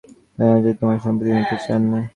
তাঁর 0.35 0.47
নারাজিতে 0.47 0.71
তোমার 0.79 0.97
সম্পত্তি 1.03 1.31
নিতে 1.35 1.55
চাই 1.63 1.79
নে। 1.83 2.01